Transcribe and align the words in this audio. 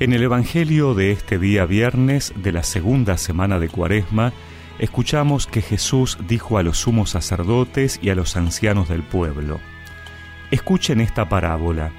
En 0.00 0.14
el 0.14 0.22
Evangelio 0.22 0.94
de 0.94 1.12
este 1.12 1.38
día 1.38 1.66
viernes 1.66 2.32
de 2.34 2.52
la 2.52 2.62
segunda 2.62 3.18
semana 3.18 3.58
de 3.58 3.68
Cuaresma, 3.68 4.32
escuchamos 4.78 5.46
que 5.46 5.60
Jesús 5.60 6.16
dijo 6.26 6.56
a 6.56 6.62
los 6.62 6.78
sumos 6.78 7.10
sacerdotes 7.10 7.98
y 8.00 8.08
a 8.08 8.14
los 8.14 8.34
ancianos 8.34 8.88
del 8.88 9.02
pueblo, 9.02 9.60
Escuchen 10.50 11.02
esta 11.02 11.28
parábola. 11.28 11.92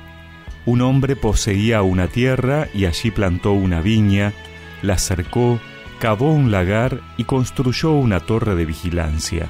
Un 0.66 0.82
hombre 0.82 1.16
poseía 1.16 1.84
una 1.84 2.08
tierra 2.08 2.70
y 2.74 2.86
allí 2.86 3.12
plantó 3.12 3.54
una 3.54 3.82
viña, 3.82 4.34
la 4.82 4.98
cercó, 4.98 5.60
cavó 6.00 6.34
un 6.34 6.50
lagar 6.50 7.02
y 7.18 7.26
construyó 7.26 7.92
una 7.92 8.20
torre 8.20 8.56
de 8.56 8.66
vigilancia. 8.66 9.48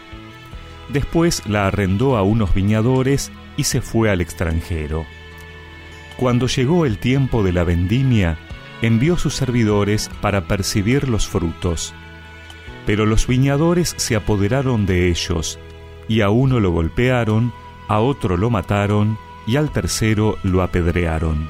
Después 0.90 1.44
la 1.48 1.68
arrendó 1.68 2.18
a 2.18 2.24
unos 2.24 2.54
viñadores 2.54 3.32
y 3.56 3.64
se 3.64 3.80
fue 3.80 4.10
al 4.10 4.20
extranjero. 4.20 5.06
Cuando 6.22 6.46
llegó 6.46 6.86
el 6.86 7.00
tiempo 7.00 7.42
de 7.42 7.52
la 7.52 7.64
vendimia, 7.64 8.38
envió 8.82 9.18
sus 9.18 9.36
servidores 9.36 10.10
para 10.22 10.42
percibir 10.42 11.08
los 11.08 11.28
frutos. 11.28 11.94
Pero 12.86 13.06
los 13.06 13.28
viñadores 13.28 13.94
se 13.98 14.16
apoderaron 14.16 14.86
de 14.86 15.10
ellos, 15.10 15.60
y 16.08 16.22
a 16.22 16.30
uno 16.30 16.60
lo 16.60 16.72
golpearon, 16.72 17.54
a 17.88 18.00
otro 18.00 18.38
lo 18.38 18.50
mataron, 18.50 19.18
y 19.48 19.56
al 19.56 19.72
tercero 19.72 20.38
lo 20.44 20.62
apedrearon. 20.62 21.50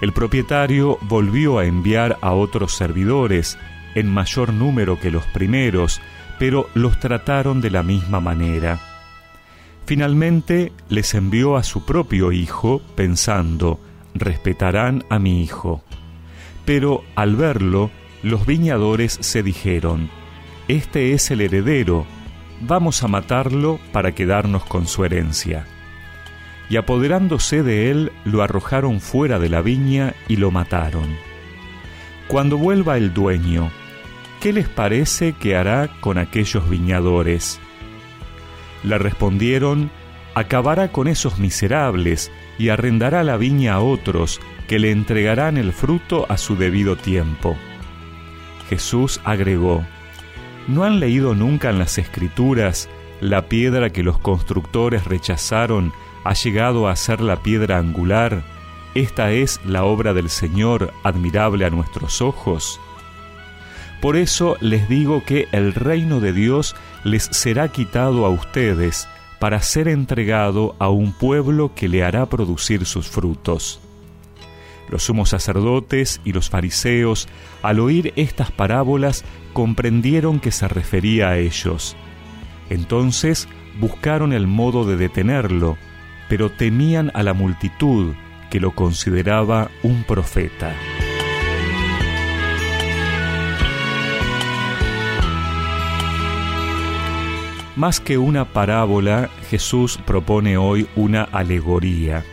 El 0.00 0.12
propietario 0.12 0.98
volvió 1.02 1.58
a 1.58 1.66
enviar 1.66 2.18
a 2.20 2.32
otros 2.32 2.74
servidores, 2.74 3.58
en 3.94 4.12
mayor 4.12 4.52
número 4.52 4.98
que 4.98 5.10
los 5.10 5.24
primeros, 5.26 6.00
pero 6.38 6.68
los 6.74 6.98
trataron 6.98 7.60
de 7.60 7.70
la 7.70 7.82
misma 7.82 8.20
manera. 8.20 8.80
Finalmente 9.86 10.72
les 10.88 11.14
envió 11.14 11.56
a 11.56 11.62
su 11.62 11.84
propio 11.84 12.32
hijo, 12.32 12.82
pensando, 12.96 13.78
respetarán 14.14 15.04
a 15.10 15.18
mi 15.18 15.42
hijo. 15.42 15.84
Pero 16.64 17.04
al 17.14 17.36
verlo, 17.36 17.90
los 18.22 18.46
viñadores 18.46 19.18
se 19.20 19.42
dijeron, 19.42 20.08
Este 20.68 21.12
es 21.12 21.30
el 21.30 21.40
heredero, 21.40 22.06
vamos 22.60 23.02
a 23.02 23.08
matarlo 23.08 23.78
para 23.92 24.12
quedarnos 24.12 24.64
con 24.64 24.86
su 24.86 25.04
herencia. 25.04 25.66
Y 26.70 26.76
apoderándose 26.76 27.62
de 27.62 27.90
él, 27.90 28.12
lo 28.24 28.42
arrojaron 28.42 29.00
fuera 29.00 29.38
de 29.38 29.50
la 29.50 29.60
viña 29.60 30.14
y 30.28 30.36
lo 30.36 30.50
mataron. 30.50 31.14
Cuando 32.28 32.56
vuelva 32.56 32.96
el 32.96 33.12
dueño, 33.12 33.70
¿qué 34.40 34.54
les 34.54 34.68
parece 34.68 35.34
que 35.34 35.56
hará 35.56 35.90
con 36.00 36.16
aquellos 36.16 36.68
viñadores? 36.70 37.60
Le 38.82 38.96
respondieron, 38.96 39.90
acabará 40.34 40.90
con 40.90 41.08
esos 41.08 41.38
miserables 41.38 42.32
y 42.58 42.68
arrendará 42.68 43.24
la 43.24 43.36
viña 43.36 43.74
a 43.74 43.80
otros 43.80 44.40
que 44.68 44.78
le 44.78 44.90
entregarán 44.90 45.56
el 45.56 45.72
fruto 45.72 46.26
a 46.28 46.36
su 46.36 46.56
debido 46.56 46.96
tiempo. 46.96 47.56
Jesús 48.68 49.20
agregó, 49.24 49.84
¿no 50.68 50.84
han 50.84 51.00
leído 51.00 51.34
nunca 51.34 51.70
en 51.70 51.78
las 51.78 51.98
Escrituras 51.98 52.88
la 53.20 53.48
piedra 53.48 53.90
que 53.90 54.02
los 54.02 54.18
constructores 54.18 55.04
rechazaron 55.04 55.92
ha 56.24 56.34
llegado 56.34 56.88
a 56.88 56.96
ser 56.96 57.20
la 57.20 57.42
piedra 57.42 57.78
angular? 57.78 58.42
Esta 58.94 59.32
es 59.32 59.60
la 59.66 59.84
obra 59.84 60.14
del 60.14 60.30
Señor 60.30 60.92
admirable 61.02 61.66
a 61.66 61.70
nuestros 61.70 62.22
ojos. 62.22 62.80
Por 64.00 64.16
eso 64.16 64.56
les 64.60 64.88
digo 64.88 65.24
que 65.24 65.48
el 65.52 65.74
reino 65.74 66.20
de 66.20 66.32
Dios 66.32 66.76
les 67.04 67.24
será 67.24 67.68
quitado 67.68 68.24
a 68.24 68.30
ustedes 68.30 69.08
para 69.44 69.60
ser 69.60 69.88
entregado 69.88 70.74
a 70.78 70.88
un 70.88 71.12
pueblo 71.12 71.74
que 71.74 71.86
le 71.86 72.02
hará 72.02 72.24
producir 72.24 72.86
sus 72.86 73.08
frutos. 73.08 73.78
Los 74.88 75.02
sumos 75.02 75.28
sacerdotes 75.28 76.22
y 76.24 76.32
los 76.32 76.48
fariseos, 76.48 77.28
al 77.60 77.80
oír 77.80 78.14
estas 78.16 78.50
parábolas, 78.50 79.22
comprendieron 79.52 80.40
que 80.40 80.50
se 80.50 80.66
refería 80.66 81.28
a 81.28 81.36
ellos. 81.36 81.94
Entonces 82.70 83.46
buscaron 83.78 84.32
el 84.32 84.46
modo 84.46 84.86
de 84.86 84.96
detenerlo, 84.96 85.76
pero 86.30 86.50
temían 86.50 87.10
a 87.12 87.22
la 87.22 87.34
multitud 87.34 88.14
que 88.48 88.60
lo 88.60 88.74
consideraba 88.74 89.68
un 89.82 90.04
profeta. 90.04 90.74
Más 97.76 97.98
que 97.98 98.18
una 98.18 98.44
parábola, 98.44 99.30
Jesús 99.50 99.98
propone 100.06 100.56
hoy 100.56 100.86
una 100.94 101.24
alegoría. 101.24 102.24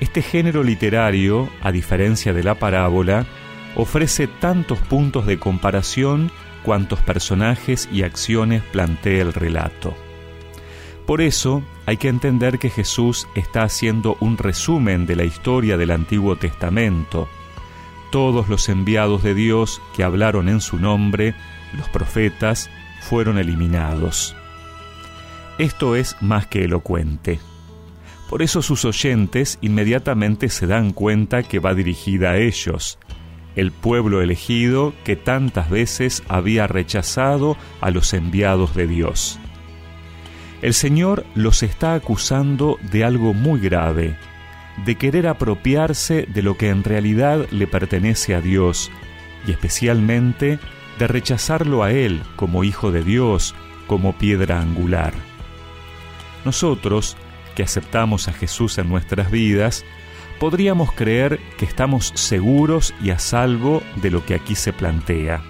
Este 0.00 0.20
género 0.20 0.62
literario, 0.62 1.48
a 1.62 1.72
diferencia 1.72 2.34
de 2.34 2.42
la 2.42 2.56
parábola, 2.56 3.24
ofrece 3.74 4.26
tantos 4.26 4.78
puntos 4.78 5.24
de 5.24 5.38
comparación 5.38 6.30
cuantos 6.62 7.00
personajes 7.00 7.88
y 7.90 8.02
acciones 8.02 8.62
plantea 8.62 9.22
el 9.22 9.32
relato. 9.32 9.94
Por 11.06 11.22
eso 11.22 11.62
hay 11.86 11.96
que 11.96 12.08
entender 12.08 12.58
que 12.58 12.68
Jesús 12.68 13.28
está 13.34 13.62
haciendo 13.62 14.18
un 14.20 14.36
resumen 14.36 15.06
de 15.06 15.16
la 15.16 15.24
historia 15.24 15.78
del 15.78 15.90
Antiguo 15.90 16.36
Testamento. 16.36 17.28
Todos 18.12 18.48
los 18.50 18.68
enviados 18.68 19.22
de 19.22 19.34
Dios 19.34 19.80
que 19.96 20.04
hablaron 20.04 20.50
en 20.50 20.60
su 20.60 20.78
nombre, 20.78 21.34
los 21.72 21.88
profetas, 21.88 22.70
fueron 23.00 23.38
eliminados. 23.38 24.36
Esto 25.60 25.94
es 25.94 26.16
más 26.22 26.46
que 26.46 26.64
elocuente. 26.64 27.38
Por 28.30 28.40
eso 28.40 28.62
sus 28.62 28.86
oyentes 28.86 29.58
inmediatamente 29.60 30.48
se 30.48 30.66
dan 30.66 30.90
cuenta 30.94 31.42
que 31.42 31.58
va 31.58 31.74
dirigida 31.74 32.30
a 32.30 32.38
ellos, 32.38 32.98
el 33.56 33.70
pueblo 33.70 34.22
elegido 34.22 34.94
que 35.04 35.16
tantas 35.16 35.68
veces 35.68 36.22
había 36.28 36.66
rechazado 36.66 37.58
a 37.82 37.90
los 37.90 38.14
enviados 38.14 38.74
de 38.74 38.86
Dios. 38.86 39.38
El 40.62 40.72
Señor 40.72 41.26
los 41.34 41.62
está 41.62 41.92
acusando 41.92 42.78
de 42.90 43.04
algo 43.04 43.34
muy 43.34 43.60
grave, 43.60 44.16
de 44.86 44.94
querer 44.94 45.26
apropiarse 45.26 46.26
de 46.26 46.40
lo 46.40 46.56
que 46.56 46.70
en 46.70 46.84
realidad 46.84 47.46
le 47.50 47.66
pertenece 47.66 48.34
a 48.34 48.40
Dios, 48.40 48.90
y 49.46 49.50
especialmente 49.50 50.58
de 50.98 51.06
rechazarlo 51.06 51.82
a 51.82 51.92
Él 51.92 52.22
como 52.36 52.64
Hijo 52.64 52.92
de 52.92 53.04
Dios, 53.04 53.54
como 53.86 54.16
piedra 54.16 54.58
angular. 54.58 55.12
Nosotros, 56.44 57.16
que 57.54 57.62
aceptamos 57.62 58.28
a 58.28 58.32
Jesús 58.32 58.78
en 58.78 58.88
nuestras 58.88 59.30
vidas, 59.30 59.84
podríamos 60.38 60.92
creer 60.92 61.38
que 61.58 61.66
estamos 61.66 62.12
seguros 62.14 62.94
y 63.02 63.10
a 63.10 63.18
salvo 63.18 63.82
de 63.96 64.10
lo 64.10 64.24
que 64.24 64.34
aquí 64.34 64.54
se 64.54 64.72
plantea. 64.72 65.42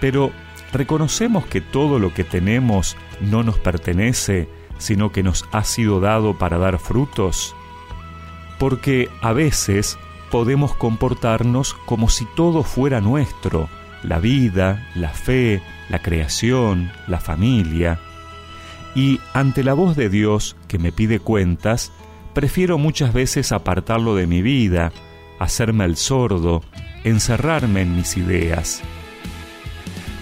Pero, 0.00 0.32
¿reconocemos 0.72 1.46
que 1.46 1.60
todo 1.60 1.98
lo 1.98 2.14
que 2.14 2.24
tenemos 2.24 2.96
no 3.20 3.42
nos 3.42 3.58
pertenece, 3.58 4.48
sino 4.78 5.12
que 5.12 5.22
nos 5.22 5.44
ha 5.52 5.64
sido 5.64 6.00
dado 6.00 6.38
para 6.38 6.58
dar 6.58 6.78
frutos? 6.78 7.54
Porque 8.58 9.10
a 9.20 9.32
veces 9.32 9.98
podemos 10.30 10.74
comportarnos 10.74 11.74
como 11.74 12.08
si 12.08 12.24
todo 12.34 12.62
fuera 12.62 13.00
nuestro, 13.00 13.68
la 14.02 14.18
vida, 14.18 14.88
la 14.94 15.10
fe, 15.10 15.62
la 15.88 16.00
creación, 16.00 16.90
la 17.06 17.20
familia, 17.20 18.00
y 18.96 19.20
ante 19.34 19.62
la 19.62 19.74
voz 19.74 19.94
de 19.94 20.08
Dios 20.08 20.56
que 20.68 20.78
me 20.78 20.90
pide 20.90 21.20
cuentas, 21.20 21.92
prefiero 22.32 22.78
muchas 22.78 23.12
veces 23.12 23.52
apartarlo 23.52 24.14
de 24.14 24.26
mi 24.26 24.40
vida, 24.40 24.90
hacerme 25.38 25.84
el 25.84 25.98
sordo, 25.98 26.62
encerrarme 27.04 27.82
en 27.82 27.94
mis 27.94 28.16
ideas. 28.16 28.80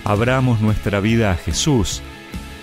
Abramos 0.03 0.61
nuestra 0.61 0.99
vida 0.99 1.31
a 1.31 1.37
Jesús, 1.37 2.03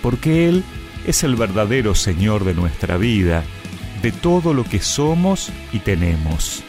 porque 0.02 0.50
Él 0.50 0.64
es 1.06 1.24
el 1.24 1.34
verdadero 1.34 1.94
Señor 1.94 2.44
de 2.44 2.52
nuestra 2.52 2.98
vida, 2.98 3.42
de 4.02 4.12
todo 4.12 4.52
lo 4.52 4.64
que 4.64 4.80
somos 4.80 5.50
y 5.72 5.78
tenemos. 5.78 6.62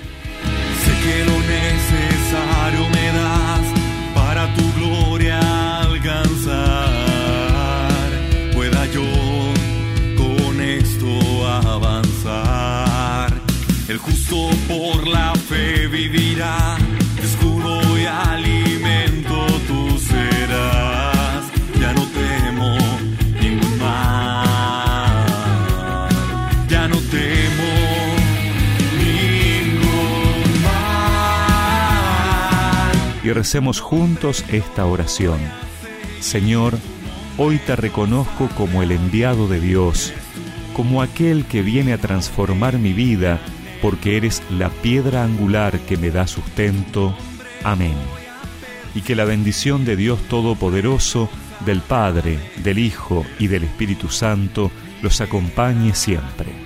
Por 14.68 15.08
la 15.08 15.34
fe 15.36 15.88
vivirá, 15.88 16.78
escudo 17.22 17.98
y 17.98 18.06
alimento 18.06 19.46
tú 19.68 19.98
serás. 20.00 21.46
Ya 21.80 21.94
no 21.94 22.06
temo 22.08 22.78
ningún 23.42 23.78
mal, 23.80 25.26
ya 26.70 26.88
no 26.88 26.98
temo 26.98 27.72
ningún 28.98 30.64
mal. 30.64 32.02
Y 33.24 33.32
recemos 33.32 33.80
juntos 33.82 34.46
esta 34.50 34.86
oración. 34.86 35.40
Señor, 36.20 36.78
hoy 37.38 37.58
te 37.60 37.76
reconozco 37.76 38.50
como 38.56 38.82
el 38.82 38.92
enviado 38.92 39.48
de 39.48 39.60
Dios, 39.60 40.14
como 40.74 41.02
aquel 41.02 41.46
que 41.46 41.62
viene 41.62 41.94
a 41.94 41.98
transformar 41.98 42.80
mi 42.80 42.94
vida 42.94 43.40
porque 43.84 44.16
eres 44.16 44.42
la 44.50 44.70
piedra 44.70 45.26
angular 45.26 45.78
que 45.82 45.98
me 45.98 46.10
da 46.10 46.26
sustento. 46.26 47.14
Amén. 47.66 47.98
Y 48.96 49.02
que 49.02 49.14
la 49.14 49.26
bendición 49.26 49.84
de 49.84 49.98
Dios 49.98 50.22
Todopoderoso, 50.30 51.30
del 51.66 51.82
Padre, 51.82 52.40
del 52.64 52.80
Hijo 52.80 53.26
y 53.40 53.48
del 53.48 53.66
Espíritu 53.66 54.08
Santo 54.08 54.72
los 55.02 55.20
acompañe 55.20 55.94
siempre. 55.96 56.64